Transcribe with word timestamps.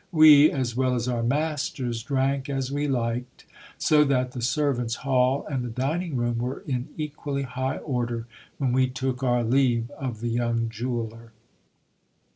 We, 0.11 0.49
as 0.49 0.75
well 0.75 0.95
as 0.95 1.07
our 1.07 1.21
masters, 1.21 2.01
drank 2.01 2.49
as 2.49 2.71
we 2.71 2.87
liked, 2.87 3.45
so 3.77 4.03
that 4.05 4.31
the 4.31 4.41
servants' 4.41 4.95
hall 5.05 5.45
and 5.45 5.63
the 5.63 5.69
dining 5.69 6.15
room 6.15 6.39
were 6.39 6.61
in 6.61 6.87
equally 6.97 7.43
high 7.43 7.77
order 7.77 8.25
when 8.57 8.73
we 8.73 8.87
took 8.87 9.21
our 9.21 9.43
leave 9.43 9.91
of 9.91 10.19
the 10.19 10.29
young 10.29 10.69
jeweller. 10.69 11.33